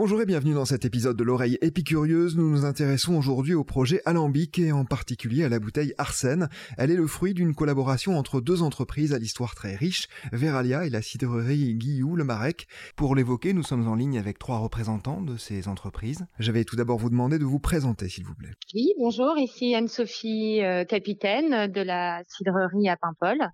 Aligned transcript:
Bonjour 0.00 0.22
et 0.22 0.24
bienvenue 0.24 0.54
dans 0.54 0.64
cet 0.64 0.86
épisode 0.86 1.18
de 1.18 1.24
l'oreille 1.24 1.58
épicurieuse. 1.60 2.34
Nous 2.34 2.48
nous 2.48 2.64
intéressons 2.64 3.16
aujourd'hui 3.16 3.52
au 3.52 3.64
projet 3.64 4.00
Alambic 4.06 4.58
et 4.58 4.72
en 4.72 4.86
particulier 4.86 5.44
à 5.44 5.50
la 5.50 5.58
bouteille 5.58 5.92
Arsène. 5.98 6.48
Elle 6.78 6.90
est 6.90 6.96
le 6.96 7.06
fruit 7.06 7.34
d'une 7.34 7.54
collaboration 7.54 8.16
entre 8.16 8.40
deux 8.40 8.62
entreprises 8.62 9.12
à 9.12 9.18
l'histoire 9.18 9.54
très 9.54 9.76
riche, 9.76 10.08
Veralia 10.32 10.86
et 10.86 10.88
la 10.88 11.02
cidrerie 11.02 11.74
Guillou 11.74 12.16
Le 12.16 12.24
Marec. 12.24 12.66
Pour 12.96 13.14
l'évoquer, 13.14 13.52
nous 13.52 13.62
sommes 13.62 13.86
en 13.88 13.94
ligne 13.94 14.18
avec 14.18 14.38
trois 14.38 14.56
représentants 14.56 15.20
de 15.20 15.36
ces 15.36 15.68
entreprises. 15.68 16.24
Je 16.38 16.50
vais 16.50 16.64
tout 16.64 16.76
d'abord 16.76 16.96
vous 16.96 17.10
demander 17.10 17.38
de 17.38 17.44
vous 17.44 17.60
présenter, 17.60 18.08
s'il 18.08 18.24
vous 18.24 18.34
plaît. 18.34 18.52
Oui, 18.74 18.94
bonjour, 18.98 19.36
ici 19.36 19.74
Anne-Sophie 19.74 20.62
euh, 20.62 20.86
Capitaine 20.86 21.70
de 21.70 21.82
la 21.82 22.22
cidrerie 22.26 22.88
à 22.88 22.96
Paimpol. 22.96 23.50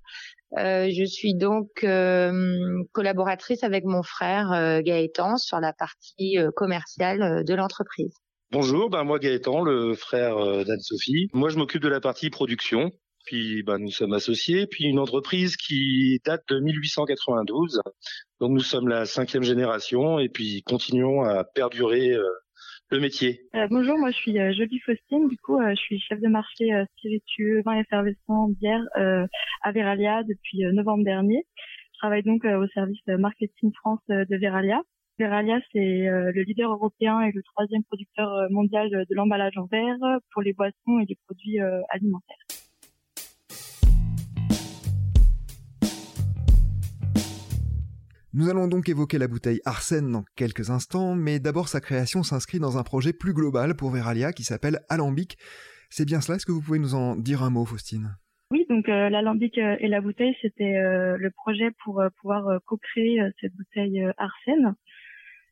Euh, 0.58 0.88
je 0.96 1.04
suis 1.04 1.34
donc 1.34 1.82
euh, 1.82 2.82
collaboratrice 2.92 3.64
avec 3.64 3.84
mon 3.84 4.02
frère 4.02 4.52
euh, 4.52 4.80
Gaëtan 4.80 5.36
sur 5.36 5.60
la 5.60 5.72
partie 5.72 6.36
commerciale 6.54 7.44
de 7.44 7.54
l'entreprise. 7.54 8.14
Bonjour, 8.52 8.88
ben 8.88 9.02
moi 9.04 9.18
Gaëtan, 9.18 9.62
le 9.62 9.94
frère 9.94 10.36
d'Anne-Sophie. 10.64 11.28
Moi 11.32 11.50
je 11.50 11.58
m'occupe 11.58 11.82
de 11.82 11.88
la 11.88 12.00
partie 12.00 12.30
production. 12.30 12.90
Puis 13.24 13.64
ben, 13.64 13.78
nous 13.78 13.90
sommes 13.90 14.12
associés, 14.12 14.68
puis 14.68 14.84
une 14.84 15.00
entreprise 15.00 15.56
qui 15.56 16.20
date 16.24 16.44
de 16.48 16.60
1892. 16.60 17.80
Donc 18.40 18.52
nous 18.52 18.60
sommes 18.60 18.86
la 18.86 19.04
cinquième 19.04 19.42
génération 19.42 20.20
et 20.20 20.28
puis 20.28 20.62
continuons 20.62 21.24
à 21.24 21.42
perdurer 21.42 22.16
euh, 23.56 23.66
Bonjour, 23.68 23.98
moi 23.98 24.12
je 24.12 24.16
suis 24.16 24.38
euh, 24.38 24.52
Jolie 24.52 24.78
Faustine, 24.78 25.26
du 25.26 25.36
coup 25.38 25.58
euh, 25.60 25.70
je 25.70 25.80
suis 25.80 25.98
chef 25.98 26.20
de 26.20 26.28
marché 26.28 26.70
spiritueux, 26.96 27.60
vin 27.64 27.80
effervescent, 27.80 28.48
bière 28.60 28.84
à 28.94 29.72
Veralia 29.72 30.22
depuis 30.22 30.62
novembre 30.72 31.02
dernier. 31.02 31.44
Je 31.94 31.98
travaille 31.98 32.22
donc 32.22 32.44
au 32.44 32.66
service 32.68 33.04
marketing 33.08 33.72
France 33.74 33.98
de 34.08 34.36
Veralia. 34.36 34.82
Veralia, 35.18 35.58
c'est 35.72 35.80
le 35.80 36.42
leader 36.42 36.70
européen 36.70 37.22
et 37.22 37.32
le 37.32 37.42
troisième 37.42 37.82
producteur 37.84 38.48
mondial 38.50 38.90
de 38.90 39.14
l'emballage 39.14 39.56
en 39.56 39.64
verre 39.64 40.20
pour 40.32 40.42
les 40.42 40.52
boissons 40.52 41.00
et 41.00 41.06
les 41.08 41.16
produits 41.26 41.58
alimentaires. 41.88 42.55
Nous 48.38 48.50
allons 48.50 48.68
donc 48.68 48.90
évoquer 48.90 49.16
la 49.16 49.28
bouteille 49.28 49.62
Arsène 49.64 50.12
dans 50.12 50.22
quelques 50.36 50.68
instants, 50.68 51.14
mais 51.14 51.38
d'abord 51.38 51.68
sa 51.68 51.80
création 51.80 52.22
s'inscrit 52.22 52.58
dans 52.58 52.76
un 52.76 52.82
projet 52.82 53.14
plus 53.14 53.32
global 53.32 53.74
pour 53.76 53.88
Veralia 53.88 54.34
qui 54.34 54.44
s'appelle 54.44 54.80
Alambic. 54.90 55.38
C'est 55.88 56.04
bien 56.04 56.20
cela, 56.20 56.36
est-ce 56.36 56.44
que 56.44 56.52
vous 56.52 56.60
pouvez 56.60 56.78
nous 56.78 56.94
en 56.94 57.16
dire 57.16 57.42
un 57.42 57.48
mot, 57.48 57.64
Faustine? 57.64 58.14
Oui, 58.50 58.66
donc 58.68 58.90
euh, 58.90 59.08
l'alambic 59.08 59.56
euh, 59.56 59.76
et 59.80 59.88
la 59.88 60.02
bouteille, 60.02 60.36
c'était 60.42 60.76
euh, 60.76 61.16
le 61.16 61.30
projet 61.30 61.70
pour 61.82 62.04
pouvoir 62.20 62.60
co-créer 62.66 63.22
cette 63.40 63.54
bouteille 63.54 64.06
Arsène. 64.18 64.74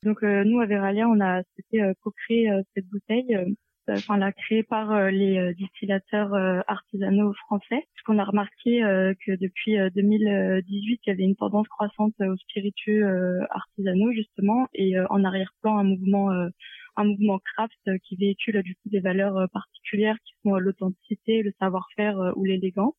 Donc 0.02 0.20
nous, 0.22 0.60
à 0.60 0.66
Veralia, 0.66 1.08
on 1.08 1.20
a 1.20 1.42
souhaité 1.54 1.90
co-créer 2.02 2.50
cette 2.74 2.86
bouteille 2.88 3.34
enfin 3.88 4.16
la 4.16 4.32
créée 4.32 4.62
par 4.62 4.92
euh, 4.92 5.10
les 5.10 5.38
euh, 5.38 5.52
distillateurs 5.54 6.34
euh, 6.34 6.60
artisanaux 6.66 7.32
français. 7.34 7.86
qu'on 8.06 8.18
a 8.18 8.24
remarqué 8.24 8.80
que 9.24 9.36
depuis 9.36 9.76
2018, 9.94 11.00
il 11.06 11.08
y 11.08 11.10
avait 11.10 11.22
une 11.22 11.36
tendance 11.36 11.68
croissante 11.68 12.14
aux 12.20 12.36
spiritueux 12.36 13.40
artisanaux 13.48 14.12
justement, 14.12 14.68
et 14.74 14.98
en 15.08 15.24
arrière-plan 15.24 15.78
un 15.78 15.84
mouvement 15.84 16.28
un 16.96 17.04
mouvement 17.04 17.38
craft 17.38 17.98
qui 18.04 18.16
véhicule 18.16 18.62
du 18.62 18.74
coup 18.74 18.90
des 18.90 19.00
valeurs 19.00 19.48
particulières 19.54 20.18
qui 20.26 20.34
sont 20.42 20.56
l'authenticité, 20.56 21.42
le 21.42 21.52
savoir-faire 21.58 22.34
ou 22.36 22.44
l'élégance. 22.44 22.94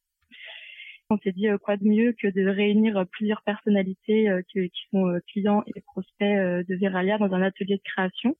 On 1.11 1.19
s'est 1.19 1.33
dit 1.33 1.47
quoi 1.61 1.77
de 1.77 1.85
mieux 1.87 2.13
que 2.13 2.27
de 2.27 2.47
réunir 2.47 3.05
plusieurs 3.11 3.43
personnalités 3.43 4.27
qui, 4.49 4.67
qui 4.71 4.81
sont 4.91 5.19
clients 5.31 5.63
et 5.67 5.81
prospects 5.81 6.19
de 6.19 6.75
Veralia 6.75 7.19
dans 7.19 7.31
un 7.31 7.43
atelier 7.43 7.75
de 7.75 7.83
création 7.83 8.35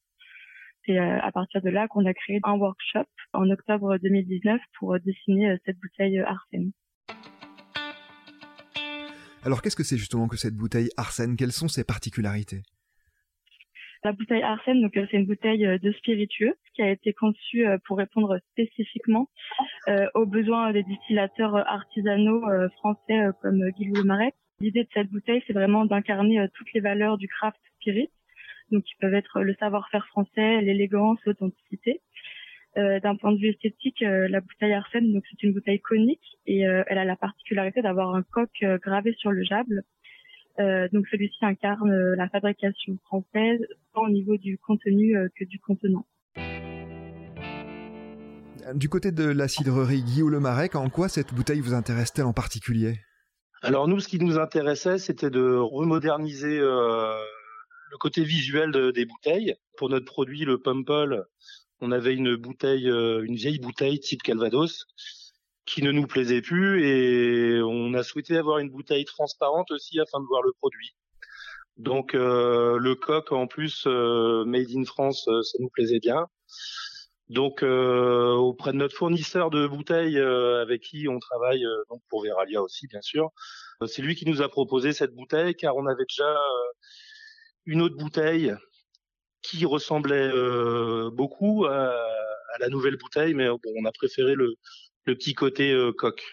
c'est 0.86 0.98
euh, 0.98 1.20
à 1.22 1.32
partir 1.32 1.62
de 1.62 1.70
là 1.70 1.88
qu'on 1.88 2.06
a 2.06 2.14
créé 2.14 2.40
un 2.44 2.54
workshop 2.54 3.06
en 3.34 3.50
octobre 3.50 3.98
2019 3.98 4.60
pour 4.78 4.94
euh, 4.94 5.00
dessiner 5.00 5.52
euh, 5.52 5.58
cette 5.66 5.78
bouteille 5.80 6.20
Arsène. 6.20 6.72
Alors 9.44 9.62
qu'est-ce 9.62 9.76
que 9.76 9.84
c'est 9.84 9.98
justement 9.98 10.28
que 10.28 10.38
cette 10.38 10.56
bouteille 10.56 10.90
Arsène? 10.98 11.36
Quelles 11.36 11.52
sont 11.52 11.68
ses 11.68 11.84
particularités? 11.84 12.62
La 14.04 14.12
bouteille 14.12 14.44
Arsène, 14.44 14.82
donc 14.82 14.92
c'est 14.94 15.18
une 15.18 15.26
bouteille 15.26 15.80
de 15.80 15.92
spiritueux 15.94 16.54
qui 16.76 16.84
a 16.84 16.92
été 16.92 17.14
conçue 17.14 17.66
pour 17.88 17.98
répondre 17.98 18.38
spécifiquement 18.52 19.30
aux 20.14 20.28
besoins 20.28 20.72
des 20.74 20.84
distillateurs 20.84 21.56
artisanaux 21.56 22.44
français 22.78 23.30
comme 23.42 23.68
Guillaume 23.72 24.06
Marek. 24.06 24.36
L'idée 24.60 24.84
de 24.84 24.90
cette 24.94 25.10
bouteille, 25.10 25.42
c'est 25.48 25.54
vraiment 25.54 25.86
d'incarner 25.86 26.48
toutes 26.54 26.72
les 26.74 26.82
valeurs 26.82 27.18
du 27.18 27.28
craft 27.28 27.60
spirit 27.80 28.12
donc 28.72 28.84
qui 28.84 28.96
peuvent 29.00 29.14
être 29.14 29.42
le 29.42 29.56
savoir-faire 29.56 30.08
français, 30.08 30.62
l'élégance, 30.62 31.20
l'authenticité. 31.26 32.02
Euh, 32.78 33.00
d'un 33.00 33.16
point 33.16 33.32
de 33.32 33.38
vue 33.38 33.50
esthétique, 33.50 34.02
euh, 34.02 34.28
la 34.28 34.42
bouteille 34.42 34.74
Arsène, 34.74 35.14
donc 35.14 35.24
c'est 35.30 35.44
une 35.44 35.54
bouteille 35.54 35.80
conique 35.80 36.38
et 36.46 36.68
euh, 36.68 36.84
elle 36.88 36.98
a 36.98 37.06
la 37.06 37.16
particularité 37.16 37.82
d'avoir 37.82 38.14
un 38.14 38.22
coq 38.22 38.50
gravé 38.84 39.16
sur 39.18 39.32
le 39.32 39.44
jable. 39.44 39.84
donc 40.58 41.08
celui-ci 41.08 41.44
incarne 41.46 41.94
la 42.16 42.28
fabrication 42.30 42.98
française, 43.06 43.60
tant 43.94 44.04
au 44.04 44.10
niveau 44.10 44.36
du 44.38 44.58
contenu 44.58 45.16
que 45.38 45.46
du 45.46 45.60
contenant. 45.60 46.06
Du 48.74 48.90
côté 48.90 49.12
de 49.12 49.26
la 49.26 49.48
cidrerie 49.48 50.02
Guillaume 50.02 50.32
Le 50.32 50.40
Marec, 50.40 50.76
en 50.76 50.90
quoi 50.90 51.08
cette 51.08 51.34
bouteille 51.34 51.60
vous 51.62 51.74
intéresse-t-elle 51.74 52.26
en 52.26 52.34
particulier? 52.34 52.96
Alors 53.62 53.88
nous, 53.88 54.00
ce 54.00 54.08
qui 54.08 54.20
nous 54.20 54.38
intéressait, 54.38 54.98
c'était 54.98 55.30
de 55.30 55.56
remoderniser 55.56 56.60
le 57.92 57.98
côté 57.98 58.24
visuel 58.24 58.72
des 58.94 59.06
bouteilles. 59.06 59.56
Pour 59.78 59.90
notre 59.90 60.06
produit, 60.06 60.46
le 60.46 60.60
Pumple, 60.60 61.26
on 61.82 61.92
avait 61.92 62.14
une 62.14 62.36
bouteille, 62.36 62.90
euh, 62.90 63.24
une 63.24 63.36
vieille 63.36 63.60
bouteille 63.60 64.00
type 64.00 64.24
Calvados 64.24 64.86
qui 65.66 65.82
ne 65.82 65.92
nous 65.92 66.08
plaisait 66.08 66.42
plus 66.42 66.86
et 66.86 67.62
on 67.62 67.94
a 67.94 68.04
souhaité 68.04 68.38
avoir 68.38 68.60
une 68.60 68.70
bouteille 68.70 69.06
transparente 69.06 69.72
aussi 69.72 70.00
afin 70.00 70.20
de 70.20 70.26
voir 70.26 70.42
le 70.44 70.54
produit. 70.54 70.96
Donc 71.78 72.16
euh, 72.16 72.78
le 72.78 72.96
coq 72.96 73.32
en 73.32 73.48
plus 73.48 73.84
euh, 73.88 74.46
made 74.46 74.70
in 74.76 74.86
France, 74.86 75.26
ça 75.26 75.58
nous 75.60 75.70
plaisait 75.70 76.00
bien. 76.00 76.28
Donc 77.30 77.64
auprès 77.64 78.72
de 78.72 78.78
notre 78.78 78.96
fournisseur 78.96 79.50
de 79.50 79.66
bouteilles 79.66 80.20
avec 80.20 80.84
qui 80.84 81.08
on 81.10 81.18
travaille 81.18 81.66
donc 81.90 82.04
pour 82.08 82.22
Veralia 82.22 82.62
aussi 82.62 82.86
bien 82.86 83.02
sûr, 83.02 83.32
c'est 83.88 84.04
lui 84.04 84.14
qui 84.16 84.30
nous 84.30 84.44
a 84.44 84.50
proposé 84.50 84.94
cette 84.94 85.16
bouteille 85.16 85.56
car 85.56 85.76
on 85.76 85.88
avait 85.88 86.06
déjà 86.08 86.38
une 87.66 87.82
autre 87.82 87.98
bouteille 87.98 88.54
qui 89.42 89.66
ressemblait 89.66 90.30
euh, 90.34 91.10
beaucoup 91.12 91.66
à, 91.66 91.94
la 92.60 92.70
nouvelle 92.70 92.96
bouteille, 92.98 93.34
mais 93.34 93.48
bon, 93.50 93.60
on 93.78 93.86
a 93.86 93.92
préféré 93.92 94.34
le, 94.34 94.56
petit 95.04 95.34
côté 95.34 95.72
euh, 95.72 95.92
coq. 95.92 96.32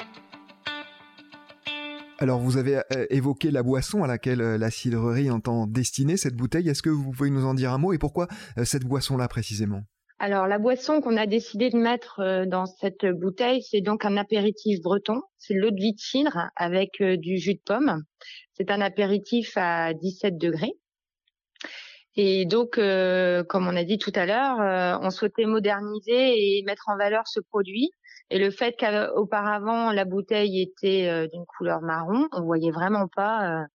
Alors 2.18 2.38
vous 2.38 2.56
avez 2.56 2.76
euh, 2.76 3.06
évoqué 3.10 3.50
la 3.50 3.62
boisson 3.62 4.04
à 4.04 4.06
laquelle 4.06 4.38
la 4.38 4.70
cidrerie 4.70 5.30
entend 5.30 5.66
destiner 5.66 6.16
cette 6.16 6.36
bouteille. 6.36 6.68
Est-ce 6.68 6.82
que 6.82 6.90
vous 6.90 7.10
pouvez 7.10 7.30
nous 7.30 7.44
en 7.44 7.54
dire 7.54 7.72
un 7.72 7.78
mot 7.78 7.92
et 7.92 7.98
pourquoi 7.98 8.28
cette 8.64 8.84
boisson-là 8.84 9.26
précisément? 9.26 9.82
Alors 10.20 10.46
la 10.46 10.60
boisson 10.60 11.00
qu'on 11.00 11.16
a 11.16 11.26
décidé 11.26 11.70
de 11.70 11.76
mettre 11.76 12.44
dans 12.46 12.66
cette 12.66 13.04
bouteille, 13.04 13.62
c'est 13.62 13.80
donc 13.80 14.04
un 14.04 14.16
apéritif 14.16 14.80
breton. 14.80 15.20
C'est 15.36 15.54
l'eau 15.54 15.72
de 15.72 15.80
vie 15.80 15.94
de 15.94 15.98
cidre 15.98 16.50
avec 16.54 17.02
du 17.02 17.38
jus 17.38 17.54
de 17.54 17.62
pomme. 17.64 18.04
C'est 18.52 18.70
un 18.70 18.80
apéritif 18.80 19.54
à 19.56 19.92
17 19.92 20.38
degrés. 20.38 20.76
Et 22.16 22.44
donc, 22.44 22.76
euh, 22.76 23.42
comme 23.44 23.66
on 23.66 23.76
a 23.76 23.84
dit 23.84 23.98
tout 23.98 24.12
à 24.14 24.26
l'heure, 24.26 24.60
euh, 24.60 24.98
on 25.00 25.10
souhaitait 25.10 25.46
moderniser 25.46 26.58
et 26.58 26.62
mettre 26.64 26.88
en 26.88 26.96
valeur 26.96 27.26
ce 27.26 27.40
produit. 27.40 27.90
Et 28.30 28.38
le 28.38 28.50
fait 28.50 28.76
qu'auparavant 28.78 29.92
la 29.92 30.04
bouteille 30.04 30.60
était 30.60 31.08
euh, 31.08 31.26
d'une 31.28 31.46
couleur 31.46 31.80
marron, 31.80 32.28
on 32.32 32.42
voyait 32.42 32.70
vraiment 32.70 33.08
pas, 33.08 33.66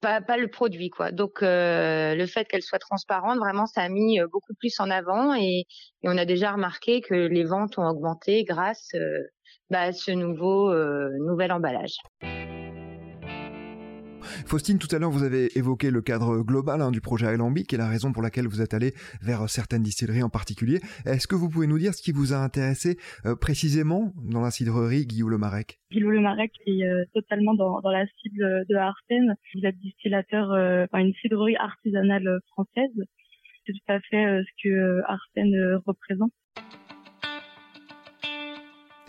pas, 0.00 0.36
le 0.36 0.48
produit 0.48 0.90
quoi. 0.90 1.10
Donc 1.12 1.40
le 1.40 2.26
fait 2.26 2.44
qu'elle 2.46 2.62
soit 2.62 2.78
transparente, 2.78 3.38
vraiment, 3.38 3.66
ça 3.66 3.82
a 3.82 3.88
mis 3.88 4.20
beaucoup 4.32 4.54
plus 4.54 4.78
en 4.80 4.90
avant. 4.90 5.34
Et, 5.34 5.66
et, 6.02 6.08
on 6.08 6.16
a 6.16 6.24
déjà 6.24 6.52
remarqué 6.52 7.00
que 7.00 7.14
les 7.14 7.44
ventes 7.44 7.78
ont 7.78 7.86
augmenté 7.86 8.44
grâce 8.44 8.92
bah, 9.70 9.82
à 9.82 9.92
ce 9.92 10.12
nouveau 10.12 10.72
nouvel 11.18 11.52
emballage. 11.52 11.98
Faustine, 14.46 14.78
tout 14.78 14.94
à 14.94 14.98
l'heure, 14.98 15.10
vous 15.10 15.22
avez 15.22 15.56
évoqué 15.58 15.90
le 15.90 16.02
cadre 16.02 16.42
global 16.42 16.82
hein, 16.82 16.90
du 16.90 17.00
projet 17.00 17.26
Alambic 17.26 17.72
et 17.72 17.76
la 17.76 17.88
raison 17.88 18.12
pour 18.12 18.22
laquelle 18.22 18.46
vous 18.46 18.62
êtes 18.62 18.74
allé 18.74 18.92
vers 19.22 19.48
certaines 19.48 19.82
distilleries 19.82 20.22
en 20.22 20.28
particulier. 20.28 20.80
Est-ce 21.06 21.26
que 21.26 21.34
vous 21.34 21.48
pouvez 21.48 21.66
nous 21.66 21.78
dire 21.78 21.94
ce 21.94 22.02
qui 22.02 22.12
vous 22.12 22.32
a 22.32 22.36
intéressé 22.36 22.98
euh, 23.26 23.34
précisément 23.36 24.12
dans 24.16 24.40
la 24.40 24.50
cidrerie 24.50 25.06
Guillaume 25.06 25.30
Le 25.30 25.38
Marec? 25.38 25.78
Guillaume 25.90 26.12
Le 26.12 26.20
Marec 26.20 26.52
est 26.66 26.84
euh, 26.84 27.04
totalement 27.14 27.54
dans, 27.54 27.80
la 27.84 28.06
cible 28.20 28.64
de 28.68 28.76
Arsène. 28.76 29.34
Vous 29.54 29.64
êtes 29.64 29.78
distillateur, 29.78 30.52
euh, 30.52 30.84
enfin 30.84 31.04
une 31.04 31.14
cidrerie 31.14 31.56
artisanale 31.56 32.40
française. 32.52 33.04
C'est 33.66 33.72
tout 33.72 33.92
à 33.92 34.00
fait 34.00 34.42
ce 34.42 34.62
que 34.62 35.02
Arsène 35.06 35.80
représente. 35.86 36.32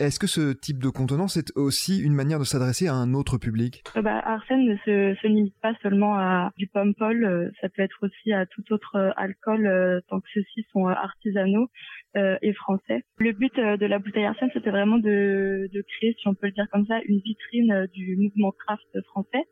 Est-ce 0.00 0.18
que 0.18 0.26
ce 0.26 0.54
type 0.54 0.82
de 0.82 0.88
contenant, 0.88 1.28
c'est 1.28 1.54
aussi 1.58 2.00
une 2.00 2.14
manière 2.14 2.38
de 2.38 2.44
s'adresser 2.44 2.88
à 2.88 2.94
un 2.94 3.12
autre 3.12 3.36
public? 3.36 3.82
Euh, 3.98 4.00
bah, 4.00 4.18
Arsène 4.24 4.64
ne 4.64 4.76
se, 4.78 5.26
limite 5.26 5.54
pas 5.60 5.74
seulement 5.82 6.14
à 6.16 6.52
du 6.56 6.68
pompol, 6.68 7.22
euh, 7.22 7.50
ça 7.60 7.68
peut 7.68 7.82
être 7.82 7.98
aussi 8.00 8.32
à 8.32 8.46
tout 8.46 8.64
autre 8.72 8.96
euh, 8.96 9.10
alcool 9.18 9.68
tant 10.08 10.20
que 10.20 10.26
ceux-ci 10.32 10.64
sont 10.72 10.86
artisanaux 10.86 11.68
et 12.14 12.52
français. 12.54 13.04
Le 13.18 13.32
but 13.32 13.54
de 13.54 13.86
la 13.86 13.98
bouteille 13.98 14.24
Arsène, 14.24 14.48
c'était 14.54 14.70
vraiment 14.70 14.96
de, 14.98 15.68
créer, 15.98 16.16
si 16.18 16.26
on 16.26 16.34
peut 16.34 16.46
le 16.46 16.52
dire 16.52 16.66
comme 16.72 16.86
ça, 16.86 16.98
une 17.04 17.20
vitrine 17.20 17.86
du 17.92 18.16
mouvement 18.16 18.52
craft 18.52 19.00
français. 19.08 19.44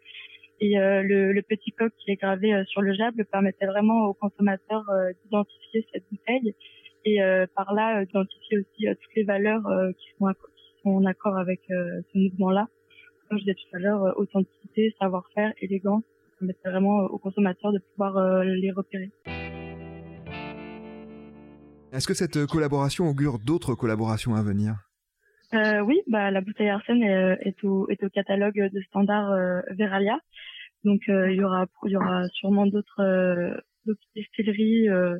Et 0.61 0.75
le, 0.77 1.41
petit 1.43 1.71
coq 1.73 1.93
qui 1.99 2.11
est 2.11 2.17
gravé 2.17 2.65
sur 2.67 2.83
le 2.83 2.95
jable 2.95 3.27
permettait 3.27 3.67
vraiment 3.67 4.06
aux 4.06 4.15
consommateurs 4.15 4.85
d'identifier 5.23 5.87
cette 5.93 6.05
bouteille 6.11 6.55
et 7.05 7.23
euh, 7.23 7.47
par 7.55 7.75
là 7.75 8.05
d'identifier 8.05 8.59
aussi 8.59 8.89
euh, 8.89 8.95
toutes 8.95 9.15
les 9.15 9.25
valeurs 9.25 9.67
euh, 9.67 9.93
qui 9.93 10.09
sont, 10.19 10.27
qui, 10.27 10.83
sont, 10.83 10.91
en 10.91 11.05
accord 11.05 11.37
avec 11.37 11.61
ce 11.69 12.19
mouvement-là. 12.19 12.69
Comme 13.29 13.39
je 13.39 13.45
disais 13.45 13.55
tout 13.55 13.77
à 13.77 13.79
l'heure, 13.79 14.19
authenticité, 14.19 14.95
savoir-faire, 14.99 15.53
élégance, 15.61 16.03
c'est 16.41 16.71
vraiment 16.71 17.00
aux 17.05 17.19
consommateurs 17.19 17.73
de 17.73 17.79
pouvoir 17.79 18.43
les 18.43 18.71
repérer. 18.71 19.11
Est-ce 21.93 22.06
que 22.06 22.15
cette 22.15 22.47
collaboration 22.47 23.06
augure 23.06 23.39
d'autres 23.39 23.75
collaborations 23.75 24.35
à 24.35 24.43
venir? 24.43 24.77
Euh, 25.53 25.81
Oui, 25.81 26.00
bah, 26.06 26.31
la 26.31 26.41
bouteille 26.41 26.71
Arsène 26.71 27.03
est, 27.03 27.39
est, 27.43 27.65
au, 27.65 27.89
est 27.91 28.03
au 28.03 28.09
catalogue 28.09 28.71
de 28.73 28.81
standards 28.83 29.33
euh, 29.33 29.61
Veralia. 29.73 30.19
Donc 30.85 31.03
il 31.09 31.35
y 31.35 31.43
aura 31.43 31.67
il 31.85 31.91
y 31.91 31.97
aura 31.97 32.29
sûrement 32.29 32.65
d'autres 32.65 33.03
distilleries 34.15 34.89
euh, 34.89 35.17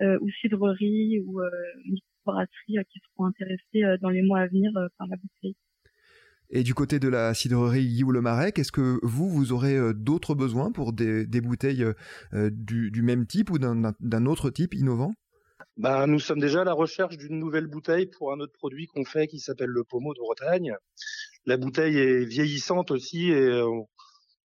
ou 0.00 0.30
cidreries 0.40 1.20
ou 1.20 1.40
euh, 1.40 1.50
brasseries 2.24 2.78
euh, 2.78 2.82
qui 2.90 3.00
seront 3.00 3.26
intéressées 3.26 3.98
dans 4.00 4.10
les 4.10 4.22
mois 4.22 4.40
à 4.40 4.46
venir 4.46 4.72
par 4.98 5.06
la 5.08 5.16
bouteille. 5.16 5.56
Et 6.50 6.62
du 6.62 6.74
côté 6.74 7.00
de 7.00 7.08
la 7.08 7.34
cidrerie 7.34 7.86
Guy 7.86 8.04
Le 8.08 8.20
Marek, 8.20 8.58
est-ce 8.58 8.70
que 8.70 9.00
vous, 9.02 9.28
vous 9.28 9.52
aurez 9.52 9.76
d'autres 9.94 10.34
besoins 10.34 10.70
pour 10.70 10.92
des, 10.92 11.26
des 11.26 11.40
bouteilles 11.40 11.84
du, 12.32 12.92
du, 12.92 13.02
même 13.02 13.26
type 13.26 13.50
ou 13.50 13.58
d'un 13.58 14.26
autre 14.26 14.50
type 14.50 14.74
innovant? 14.74 15.14
Ben, 15.76 16.06
Nous 16.06 16.20
sommes 16.20 16.38
déjà 16.38 16.60
à 16.60 16.64
la 16.64 16.72
recherche 16.72 17.16
d'une 17.16 17.40
nouvelle 17.40 17.66
bouteille 17.66 18.06
pour 18.06 18.32
un 18.32 18.38
autre 18.38 18.52
produit 18.52 18.86
qu'on 18.86 19.04
fait 19.04 19.26
qui 19.26 19.40
s'appelle 19.40 19.70
le 19.70 19.82
pommeau 19.82 20.14
de 20.14 20.20
Bretagne. 20.20 20.76
La 21.46 21.56
bouteille 21.56 21.98
est 21.98 22.24
vieillissante 22.24 22.92
aussi 22.92 23.30
et 23.30 23.60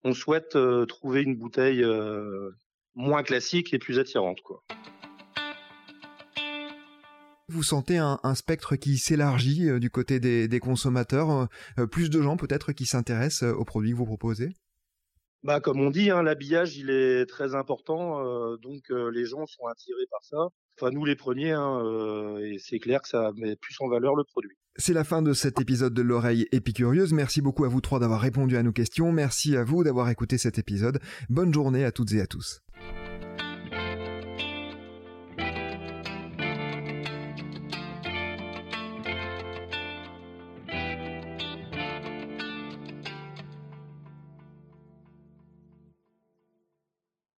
on 0.03 0.13
souhaite 0.13 0.57
trouver 0.87 1.21
une 1.21 1.35
bouteille 1.35 1.85
moins 2.95 3.21
classique 3.21 3.75
et 3.75 3.79
plus 3.79 3.99
attirante. 3.99 4.41
Quoi 4.41 4.63
vous 7.51 7.63
sentez 7.63 7.97
un, 7.97 8.35
spectre 8.35 8.75
qui 8.75 8.97
s'élargit 8.97 9.69
euh, 9.69 9.79
du 9.79 9.89
côté 9.89 10.19
des, 10.19 10.59
consommateurs, 10.59 11.31
euh, 11.31 11.45
euh, 11.79 11.87
plus 11.87 12.09
de 12.09 12.21
gens 12.21 12.37
peut-être 12.37 12.71
qui 12.71 12.85
s'intéressent 12.85 13.53
aux 13.53 13.65
produits 13.65 13.91
que 13.91 13.97
vous 13.97 14.05
proposez? 14.05 14.49
Bah, 15.43 15.59
comme 15.59 15.81
on 15.81 15.89
dit, 15.89 16.11
hein, 16.11 16.21
l'habillage 16.21 16.77
il 16.77 16.89
est 16.89 17.25
très 17.25 17.55
important, 17.55 18.21
donc 18.57 18.89
les 18.89 19.25
gens 19.25 19.47
sont 19.47 19.65
attirés 19.65 20.05
par 20.11 20.23
ça. 20.23 20.37
Enfin 20.79 20.91
nous 20.91 21.03
les 21.03 21.15
premiers, 21.15 21.51
hein, 21.51 22.37
et 22.37 22.59
c'est 22.59 22.77
clair 22.77 23.01
que 23.01 23.07
ça 23.07 23.31
met 23.35 23.55
plus 23.55 23.75
en 23.79 23.87
valeur 23.87 24.15
le 24.15 24.23
produit. 24.23 24.55
C'est 24.75 24.93
la 24.93 25.03
fin 25.03 25.23
de 25.23 25.33
cet 25.33 25.59
épisode 25.59 25.95
de 25.95 26.03
l'oreille 26.03 26.47
épicurieuse. 26.51 27.11
Merci 27.11 27.41
beaucoup 27.41 27.65
à 27.65 27.69
vous 27.69 27.81
trois 27.81 27.99
d'avoir 27.99 28.21
répondu 28.21 28.55
à 28.55 28.61
nos 28.61 28.71
questions. 28.71 29.11
Merci 29.11 29.57
à 29.57 29.63
vous 29.63 29.83
d'avoir 29.83 30.09
écouté 30.09 30.37
cet 30.37 30.59
épisode. 30.59 30.99
Bonne 31.27 31.51
journée 31.51 31.85
à 31.85 31.91
toutes 31.91 32.13
et 32.13 32.21
à 32.21 32.27
tous. 32.27 32.61